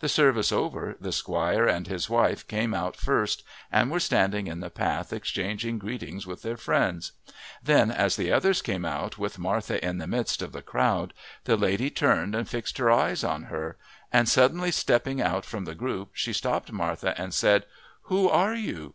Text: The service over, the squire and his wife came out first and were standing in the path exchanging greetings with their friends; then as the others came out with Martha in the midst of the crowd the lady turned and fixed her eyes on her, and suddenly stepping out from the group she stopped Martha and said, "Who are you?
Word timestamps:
The 0.00 0.08
service 0.10 0.52
over, 0.52 0.96
the 1.00 1.12
squire 1.12 1.66
and 1.66 1.86
his 1.86 2.10
wife 2.10 2.46
came 2.46 2.74
out 2.74 2.94
first 2.94 3.42
and 3.70 3.90
were 3.90 4.00
standing 4.00 4.46
in 4.46 4.60
the 4.60 4.68
path 4.68 5.14
exchanging 5.14 5.78
greetings 5.78 6.26
with 6.26 6.42
their 6.42 6.58
friends; 6.58 7.12
then 7.62 7.90
as 7.90 8.16
the 8.16 8.30
others 8.30 8.60
came 8.60 8.84
out 8.84 9.16
with 9.16 9.38
Martha 9.38 9.82
in 9.82 9.96
the 9.96 10.06
midst 10.06 10.42
of 10.42 10.52
the 10.52 10.60
crowd 10.60 11.14
the 11.44 11.56
lady 11.56 11.88
turned 11.88 12.34
and 12.34 12.50
fixed 12.50 12.76
her 12.76 12.90
eyes 12.90 13.24
on 13.24 13.44
her, 13.44 13.78
and 14.12 14.28
suddenly 14.28 14.70
stepping 14.72 15.22
out 15.22 15.46
from 15.46 15.64
the 15.64 15.74
group 15.74 16.10
she 16.12 16.34
stopped 16.34 16.70
Martha 16.70 17.18
and 17.18 17.32
said, 17.32 17.64
"Who 18.02 18.28
are 18.28 18.54
you? 18.54 18.90